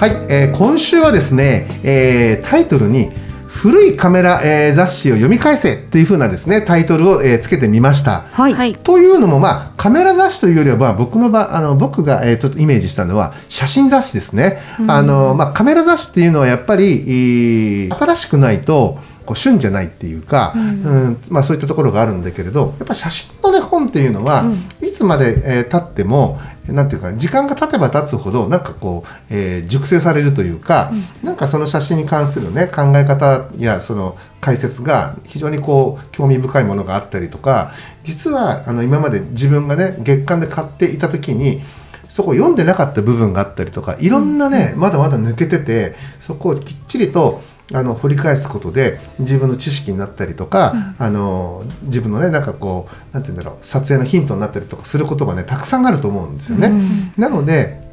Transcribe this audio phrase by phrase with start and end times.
[0.00, 3.10] はい、えー今週はですね、えータイトルに
[3.46, 8.22] 古いカメラ、えー雑誌を読み返せっていう風なですねタイトルを、えーつけてみました。
[8.32, 8.54] はい。
[8.54, 8.74] はい。
[8.76, 14.62] というのも、まあ、カメラ雑誌というよりは、まあ、僕の場あの僕が、えーちょっとイメージしたのは写真雑誌ですね。
[14.88, 24.46] あのまあ、カメラ雑誌っていうのはやっぱり、えー新しくないとこう旬じゃないっていうか、うんまあ、そういったところがあるんだけれどやっぱ写真の、ね、本っていうのは、
[24.80, 26.40] いつまで、えー経っても
[26.72, 30.90] なんていうか時間が経てば経つほどなんかこう、えー熟成されるというか、
[31.22, 37.72] なんかその写真に関するね考え方やその解説が非常にこう興味深いものがあったりとか
[38.04, 41.62] 実はあの今まで自分がね月間で買っていた時に
[42.08, 56.72] そこを読んでなかった部分があったりとかいろんなね、まだまだ抜けててそこをきっちりとあの掘り返すことで自分の知識になったりとか、あの自分のねなんかこうなんて言うんだろう撮影のヒントになったりとかすることがねたくさんあると思うんですよね。
[57.16, 57.89] なので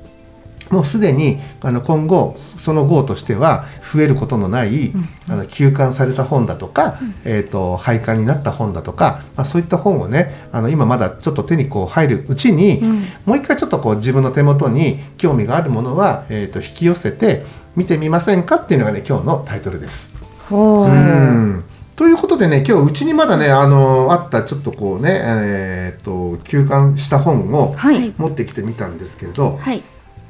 [0.69, 4.91] もうすでにあの今後その号としては増えることのない、
[5.29, 12.81] あの休刊された本だとか、えー、と廃刊になった本だとか、まあ、そういった本をねあの今まだちょっと手にこう入るうちに、
[13.25, 20.13] もう一回ちょっとこう自分の手元に興味があるものは、えー、と引き寄せて見てみませんかっていうのがね今日のタイトルです。
[20.49, 21.63] ほううん
[21.97, 28.13] ということでね今日うちにまだねあのあったちょっとこうねえっ、と休刊した本をはい。
[28.17, 29.81] 持ってきてみたんですけれど、はい。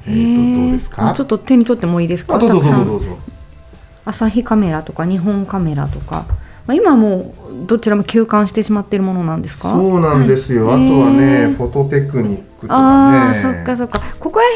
[0.08, 1.12] えー、とどうですか？
[1.16, 2.36] ちょっと手に取ってもいいですか？
[2.36, 3.18] あどうぞどうぞ。
[4.04, 6.24] 朝日カメラとか日本カメラとか、
[6.66, 9.70] まあ、今はもうどちらも休刊してしまっているものなんですか？
[9.70, 10.86] そうなんですよ、はい。
[10.86, 11.56] あとはへねー。
[11.56, 13.42] フォトテクニックとあかね。
[13.42, 14.00] そっかそっか。
[14.18, 14.46] ここら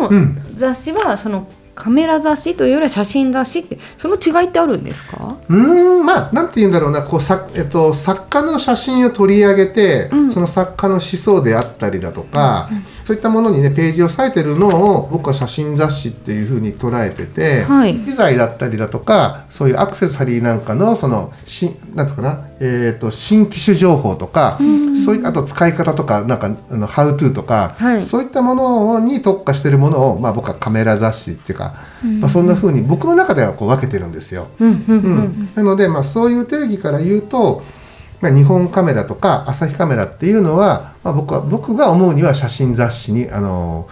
[0.00, 0.54] 辺のうん。
[0.54, 5.38] 雑誌はそのカメラ雑誌というよりは写真雑誌ってその違いってあるんですか？
[5.48, 7.02] うーんまあなんて言うんだろうな。
[7.02, 10.30] こうさ、えっと、作家の写真を取り上げて、うん。
[10.30, 12.68] その作家の思想であったりだとか、
[13.10, 17.96] そういったものにねページを割いてるのを僕は写真雑誌っていうふうに捉えてて、はい。
[17.96, 24.58] 機材だったりだとかそういうアクセサリーなんかのそのしなんつうかな、えー、と新機種情報とか、
[25.04, 28.04] そういったあと使い方とかなんかあのハウトゥーとか、はい。
[28.04, 31.74] そういったものに特化してるものを、まあ、僕はカメラ雑誌っていうか、
[32.20, 34.46] まあ、そんな風に僕の中ではこう分けてるんですよ。
[34.60, 35.18] うんうんううん。
[35.22, 37.79] ん、なので、まあ、そういう定義から言うと、まあ、
[38.28, 43.88] 日本カメラとか朝日カメラっていうのは、まあ、僕は僕が思うには写真雑誌にあの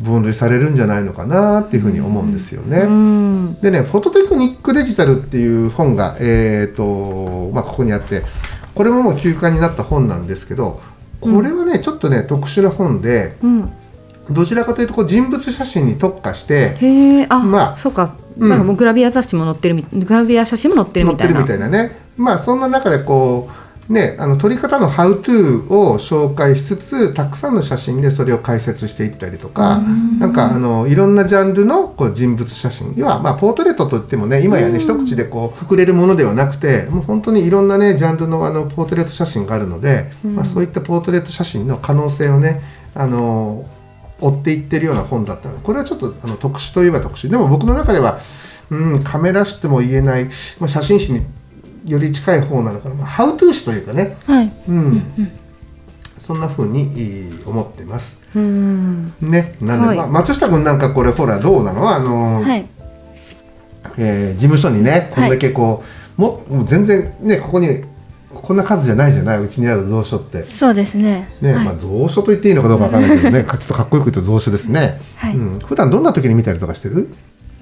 [0.00, 2.78] 分類されるんじゃないのかなっていうふうに思うんですよね。
[2.78, 3.54] うん。
[3.60, 8.22] でね「フォトテクニックデジタル」っていう本が、えーとまあ、ここにあって
[8.74, 10.80] これももう休刊になった本なんですけど
[11.20, 13.72] これはね、ちょっとね特殊な本でうん。
[14.30, 18.48] どちらかというとこう人物写真に特化してへえあ、まあそうか、うん。
[18.48, 21.34] なんかもうグラビア雑誌も載ってるみグラビア写真も載ってるみたいな。
[21.34, 21.96] 載ってるみたいなね。
[22.16, 29.82] まあそんな中でこうねあの撮り方の「ハウトゥーを紹介しつつたくさんの写真でそれを解説していったりとか
[30.18, 42.62] なんかあのいろんなジャンルのこう人物写真要はまあポートレートといってもね今やね一口でこう膨れるものではなくてもう本当にいろんなねジャンルのあのポートレート写真があるので、まあ、そういったポートレート写真の可能性をね
[42.94, 43.64] あの
[44.20, 47.28] 追っていってるような本だったのでこれはちょっとあの特殊といえば特殊。
[47.28, 48.20] でも僕の中では、
[48.70, 50.26] うん、カメラ誌とも言えない、
[50.60, 51.22] まあ、写真誌に
[51.84, 54.52] より近い方なのかな、まあ、ハウトゥー誌というかね、はい。
[54.68, 55.02] うん。
[56.18, 58.16] そんな風にえー思ってます。
[58.34, 59.12] うん。
[59.20, 59.96] ね、なんで、はい。
[59.96, 61.90] まあ、松下君なんかこれほらどうなの？
[61.94, 62.66] あの、はい。
[63.98, 65.82] えー事務所にねこんだけこ
[66.16, 67.84] う、ももう全然ねここに
[68.32, 69.42] こんな数じゃないじゃない？
[69.42, 70.44] うちにある蔵書って。
[70.44, 71.28] そうですね。
[71.40, 71.64] ねはい。
[71.64, 73.42] まあ、蔵書と言っていいのかどうかわからないけどね。
[73.44, 75.36] かちょっとかっこよく言うと蔵書ですね、はい。
[75.36, 77.12] うん、普段どんな時に見たりとかしてる？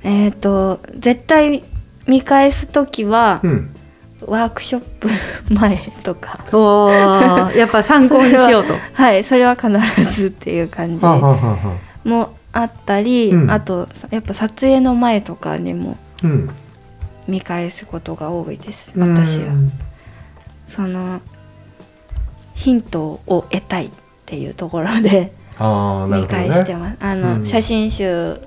[0.02, 1.64] えっ、と絶対
[2.06, 3.70] 見返すときは、うん
[4.26, 5.08] ワークショップ
[5.54, 6.44] 前とか。
[6.52, 9.68] おーやっぱ参考にしようと はい、それは必
[10.14, 11.04] ずっていう感じ
[12.08, 16.50] もあったり、うんあとやっぱ撮影の前とかにもうん
[17.28, 18.90] 見返すことが多いです。
[18.96, 19.52] 私は。
[20.68, 21.20] その
[22.54, 23.90] ヒントを得たいっ
[24.26, 25.32] ていうところで
[26.08, 26.96] 見返してます。
[27.00, 28.38] あの、うん写真集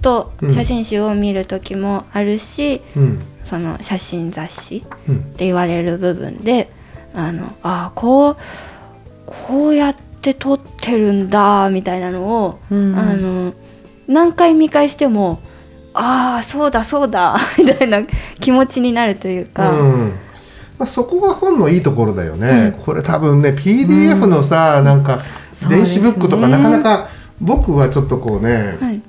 [0.00, 3.18] とうん写真集を見る時もあるし、うん。
[3.44, 5.16] その写真雑誌うん。
[5.16, 6.70] って言われる部分で
[7.14, 8.36] あのあこう
[9.26, 13.54] こうやって撮ってるんだみたいなのを、うんあの
[14.06, 15.40] 何回見返しても
[15.94, 18.02] ああそうだそうだ みたいな
[18.40, 20.12] 気持ちになるというか、うん。
[20.78, 25.20] まあ、そこが本のいいところだよね、これ多分ね PDF のさ、なんか
[25.54, 25.76] そうですね。
[25.76, 27.08] 電子ブックとかなかなか
[27.40, 29.00] 僕はちょっとこうね、はい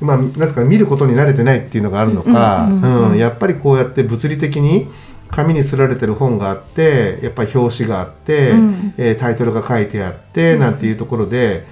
[0.00, 4.88] まあ、なんか見ることに慣れてないっていうのがあるのか、うんやっぱりこうやって物理的に
[5.30, 8.94] 紙に刷られてる本があってやっぱり表紙があって、うん。
[8.96, 11.66] えータイトルが書いてあって、なんていうところで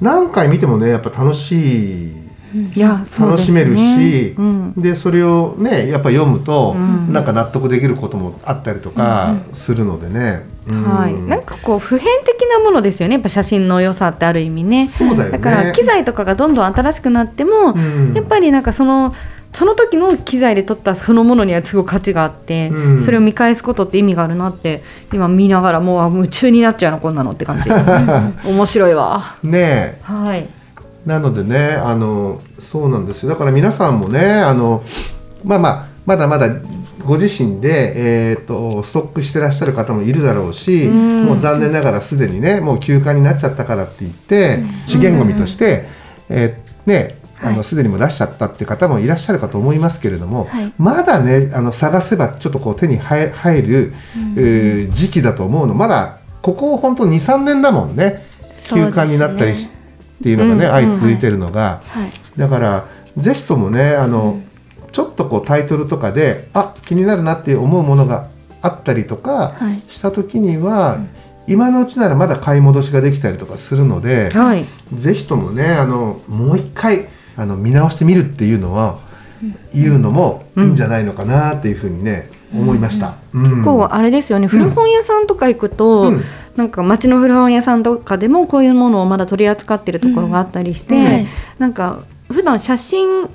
[0.00, 4.74] 何回見てもねやっぱ楽しいいや楽しめるし、うん。
[4.76, 7.12] でそれをねやっぱ読むと、うん。
[7.12, 10.46] なんか納得できることもあったりとかするのでね。
[10.66, 10.82] うん。
[10.82, 13.14] はい、なんかこう普遍的なものですよね。
[13.14, 14.88] やっぱ写真の良さってある意味ね。
[14.88, 15.38] そうだよね。
[15.38, 18.12] だから機材とかがどんどん新しくなっても、うん。
[18.14, 19.14] やっぱりなんかその
[19.52, 23.04] その時の機材で撮ったそのものにはすごい価値があって、うん。
[23.04, 24.82] それを見返すことって意味があるなって
[25.12, 27.70] 今見ながらもうあ夢中になっちゃうなこんなのって感じ。
[28.48, 29.36] 面白いわ。
[29.42, 30.61] ねはい
[31.06, 33.28] なのでねあのそうなんですよ。
[33.30, 34.82] だから皆さんもねあの
[35.44, 36.48] まあまあまだまだ
[37.04, 41.26] ご自身で、えー、とストックしてらっしゃる方もいるだろうし、うん。
[41.26, 45.88] もう残念ながらすでにねもう休館になっちゃったからって言って、資源ごみとして、
[46.28, 47.56] えーねあはい。
[47.56, 50.72] のすでにも出しちゃったって方もいらっしゃるかと思いますけれども、はい。
[50.78, 53.94] まだねあの探せばちょっとこう手に入入る、
[54.36, 55.74] えー時期だと思うの。
[55.74, 58.24] まだここ本当23年だもんね。
[58.64, 59.68] 休館になったりし
[60.22, 62.12] っていうのがね、うん相続いてるのが、はい。
[62.38, 62.86] だから
[63.16, 64.40] ぜひともねあの、
[64.92, 68.28] ちょっとこうタイトルとかであ気になるなって思うものが
[68.62, 69.82] あったりとかはい。
[69.90, 70.98] した時には、
[71.48, 74.64] 今のうちならまだ買い戻しができたりとかするので、はい。
[74.94, 79.00] ぜひともねあのもう一回あの見直してみるっていうのは、
[79.74, 83.14] いうのもいいんじゃないのかなっていうふうにね、思いました。
[83.32, 83.42] うん。
[83.42, 84.46] 結構あれですよね。
[84.46, 86.22] 古本屋さんとか行くと、うん。
[86.56, 91.04] なんか町の古本屋さんとかでもこういうものをまだ取り扱ってるところがあったりして、うん。
[91.04, 91.26] はい
[91.58, 93.28] なんか普段写真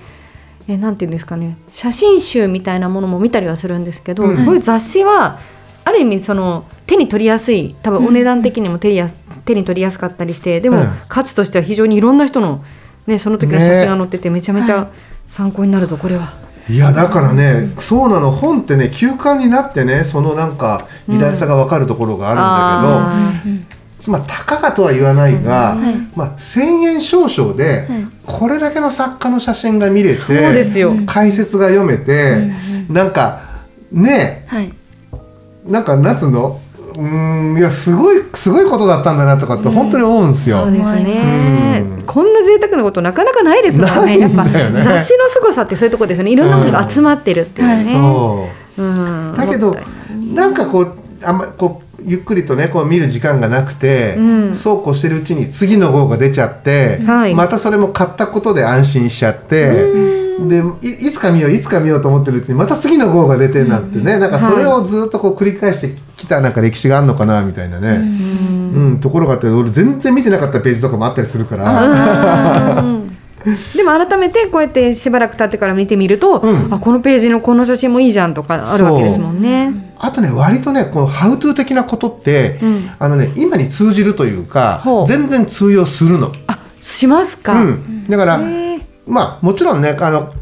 [0.68, 1.58] えなんていうんですかね。
[1.69, 4.46] 写真集みたいなものも見たりはするんですけど、うん。
[4.46, 5.40] こういう雑誌は
[5.86, 9.16] ある意味その手に取りやすい多分お値段的にも手にやす
[9.46, 10.90] 手に取りやすかったりしてでもうん。
[11.08, 12.64] 価値としては非常にいろんな人の、
[13.08, 14.90] ね、その時の写真が載っててめちゃめちゃ
[15.28, 16.46] 参考になるぞこれは。
[16.69, 18.31] いやだからね、そうなの。
[18.31, 23.66] 本ってね休館になってねそのなんか偉大さが分かるところがあるんだけど、うん
[24.08, 25.96] まあたかがとは言わないが、はい。
[26.16, 28.08] まあ、1,000円少々で、はい。
[28.25, 32.50] これだけの作家の写真が見れてそうですよ、うん解説が読めて、
[32.90, 33.42] なんか
[33.92, 34.72] ねはい。
[35.66, 36.62] なんかなんつうの？
[36.97, 40.63] うーんいやすごいすごいことだったんだなとかって本当に思うんですよ。
[40.63, 41.85] そうですね。
[41.99, 42.03] うん。
[42.03, 44.21] こんな贅沢なことなかなかないですもんないんね。
[44.21, 46.31] やっぱ雑誌の凄さってそういうところですよね。
[46.31, 48.83] いろんなものが集まってるっていうね、そう。
[48.83, 49.35] うん。
[49.38, 49.75] だけど
[50.33, 54.21] なんかこうあんまこうゆっくりとねこう見る時間がなくて、う
[54.51, 54.56] ん。
[54.56, 57.36] そうこうしてるうちに次の号が出ちゃって、はい。
[57.36, 59.92] またそれも買ったことで安心しちゃって、
[60.48, 69.00] でいいつか見よういつか見ようと思ってるうちにまた次の号が出てなんてね、なんかそれをずっとこう繰り返してきたなんか歴史があるのかなみたいなね、うん。
[69.01, 72.83] ところがあって俺全然見てなかったページとかもあったりするから。
[73.47, 76.73] うんでも改めてこうやってしばらく経ってから見てみると、うん。
[76.73, 79.94] あこのページのこの写真もいいじゃんとかあるわけですもんね。
[79.97, 82.92] あとね割とねこのハウトゥー的なことって、うん。
[82.99, 86.33] あのね今に通じるというか全然通用するの。
[86.47, 87.54] あしますか？
[87.61, 88.39] うん、だから、
[89.06, 90.33] まあもちろんねあの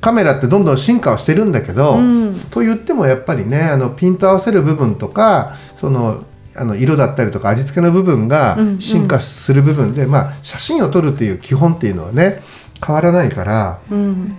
[0.00, 2.40] カメラってどんどん進化はしてるんだけど、うん。
[2.50, 8.80] と言ってもやっぱりねあのピント合わせる部分とかそのあの色だったりとか味付けの部分がうんうん。
[8.80, 12.42] 進化する部分で、まあ写真を撮るっていう基本っていうのはね
[12.84, 14.36] 変わらないからうん。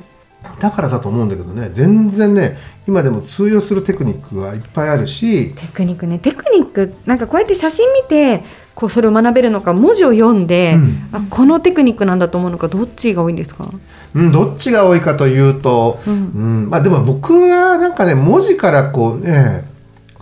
[0.59, 6.19] だからだと思うんだけどね全然ね今でも通用するテクニックはいっぱいあるしテクニックね。
[6.19, 8.43] テクニックなんかこうやって写真見て
[8.75, 11.09] こうそれを学べるのか文字を読んで、うん。
[11.13, 13.69] あこのテクニックなんだと思うのかどっちが多いんですか、
[14.15, 19.71] うん、どっちが多いかというと、ううんんまあ、でも僕はなんかね文字からこうね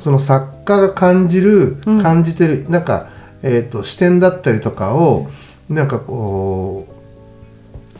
[0.02, 2.02] その作家が感じるうん。
[2.02, 3.08] 感じてる、なんか、
[3.44, 5.30] えー、と視点だったりとかを
[5.70, 6.88] なんかこ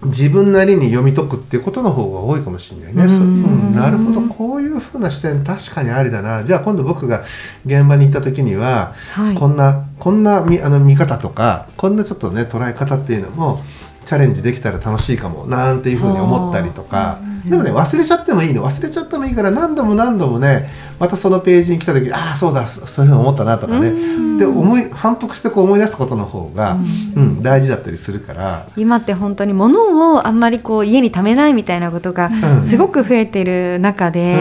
[0.04, 3.04] う自分なりに読み解くっていうことの方が多いかもしれないね。
[3.04, 3.72] ううん。
[3.72, 4.22] なるほど。
[4.22, 6.44] こういうふうな視点確かにありだな。
[6.44, 7.24] じゃあ今度僕が
[7.66, 9.36] 現場に行った時には、はい。
[9.36, 13.62] こんなこんな見あの見方とかこんなちょっとね捉え方っていうのも
[14.06, 18.64] チャレンジできたら楽しいかもなんていうふうに思ったりとか、でもね忘れちゃってもいいの。
[18.64, 20.70] 忘れちゃってもいいから何度も何度もね
[21.00, 24.38] またそのページに来た時にああそうだそそういうふうに思ったなとかね、うん。
[24.38, 27.42] で思い反復してこう思い出すことの方が、うん。
[27.42, 28.68] 大事だったりするから。
[28.76, 32.64] 今って本当に物をあんまりこう家に貯めないみたいなことがうん。
[32.64, 34.38] すごく増えてる中で、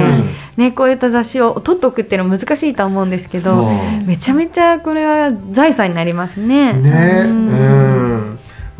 [0.57, 3.71] ね、こういった雑誌を取っておくっていうのは難しいとは思うんですけど
[4.05, 6.75] めちゃめちゃこれは財産になりますね。
[6.75, 7.23] ね。
[7.27, 7.49] うん。
[7.49, 8.00] うん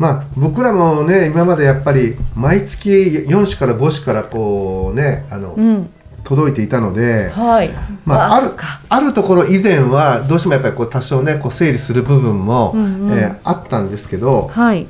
[0.01, 5.89] まあ僕らもね今までやっぱり毎月4紙から5紙からこうねあの、うん。
[6.23, 7.71] 届いていたので、はい、
[8.05, 8.51] まあ、ある
[8.89, 14.87] あるところ以前はどうしてもやっぱりこう多少ねこう整理する部分も、うんうんえーあったんですけどはい、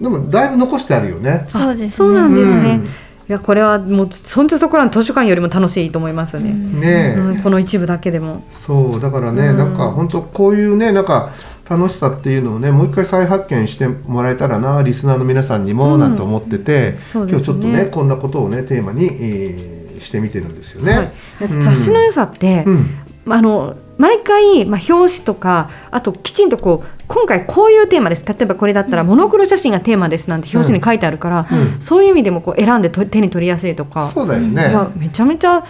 [0.00, 1.44] でもだいぶ残してあるよね。
[1.48, 2.70] そうですねそうなんですね。
[2.70, 2.84] うん。
[2.84, 2.88] い
[3.28, 6.52] やこれはもう本当そこらの図書館よりも楽しいと思いますね。
[6.52, 8.44] ねえ、うん、この一部だけでも。
[8.54, 9.56] そうだからね、うん。
[9.56, 11.32] なんか本当こういうねなんか
[11.70, 16.00] 楽しさっていうのをねもう一回再発見してもらえたらなリスナーの皆さんにも、うん。
[16.00, 16.98] なんて思ってて、ね。
[17.12, 20.92] 今日ちょっとねこんなことをねテーマに、えーしてみてるんですよね。
[20.94, 21.12] はい。
[21.44, 21.62] うん。
[21.62, 22.86] 雑誌の良さって、うん。
[23.28, 28.24] あの毎回、まあ、表紙とかあときちんとこう今回こういうテーマです。
[28.24, 31.80] 例えばこれだったらモノクロ写真がテーマですなんて表紙に書いてあるから、うん。
[31.80, 34.06] そういう意味でもこう選んでと手に取りやすいとか。
[34.06, 34.70] そうだよね。
[34.70, 35.64] いやめちゃめちゃ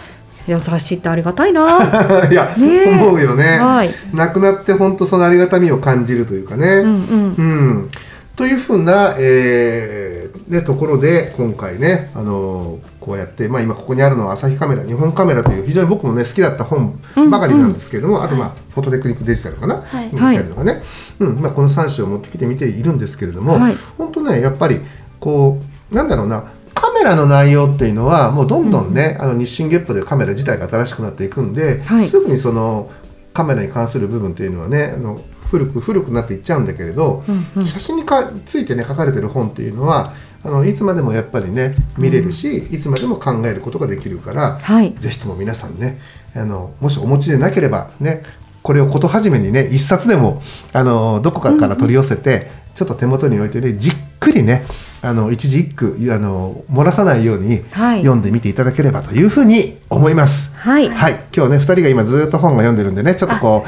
[0.47, 1.61] いや雑誌ってありがたいな。
[2.29, 2.83] いや、ね。
[2.87, 3.59] え思うよね。
[3.59, 3.91] はい。
[4.13, 6.67] 亡くなって本当そのありがたみを感じるというかね。
[6.67, 7.35] うんうん。
[7.37, 7.89] うん。
[8.35, 16.99] というふうな、えーね、ところで今回ね、あのーこうやって、まあ、今ここにあるのは朝日カメラ日本カメラという非常に僕もね好きだった本
[17.31, 20.05] ばかりなんですけれども、あと、まあフォトテクニックデジタルかな、はい。
[20.05, 20.83] うんみたいなのがね、
[21.19, 21.41] うん。
[21.41, 23.75] まあ、この3種を持ってきてみているんですけれども、はい。
[23.97, 24.81] 本当ねやっぱり
[25.19, 25.59] こ
[25.91, 26.41] うなんだろうな。
[26.41, 26.51] カ
[27.01, 32.05] メラの内容っていうのはもうどんどんね、あの日進月歩でカメラ自体が新しくなっていくんで、はい。
[32.05, 32.91] すぐにその
[33.33, 37.67] カメラに関する部分っていうのはねあの古く古くなっていっちゃうんだけれど、うんうん。
[37.67, 44.93] 写真にかついてね書かれてる本っていうのはあのいつまでもやっぱりね見れるし、いつまでも考えることができるから、はい。
[44.93, 45.99] ぜひとも皆さんね
[46.35, 48.23] あのもしお持ちでなければね
[48.61, 50.41] これをことはじめにね一冊でも
[50.71, 54.63] あのどこかから取り寄せて、ちょっと手元に置いてねじっくりね
[55.03, 58.01] あの一字一句あの漏らさないようにはい。
[58.01, 60.53] 読んでみていただければというふうに思います。
[60.55, 60.89] はい。
[60.89, 63.65] はい、今日ね2人が今ずっと本を読んでるんでねちょっとこ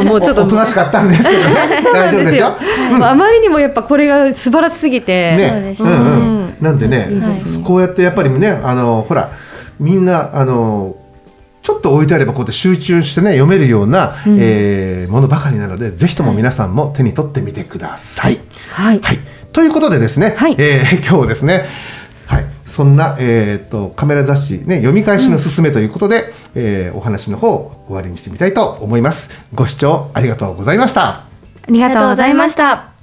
[0.00, 1.82] う もうちょっとおおとなしかったんですけどね。
[1.94, 2.56] 大丈夫ですよ。
[2.92, 3.04] うん。
[3.04, 5.96] あまりにもやっぱこれが素晴らしすぎて、ね、そうんうん。
[5.96, 6.54] うん。
[6.60, 7.08] なんでね。
[7.64, 9.30] こうやってやっぱりねあのほら
[9.80, 10.96] みんなあの
[11.62, 14.36] ちょっと置いてあればこうやって集中してね読めるような、うん。
[14.38, 18.40] えーものばかりなのでぜひとも皆さんも手に取ってみてください。
[18.70, 19.00] はい。
[19.00, 19.18] はい、
[19.56, 21.64] ということでですね、はいえー 今日ですね、
[22.26, 29.30] はい、そんな、えー、とカメラ雑誌、ね、読み返しのすすめということで、えーお話の方を終わりにしてみたいと思います。
[29.54, 31.02] ご視聴ありがとうございました。
[31.06, 31.24] あ
[31.70, 32.95] りがとうございました。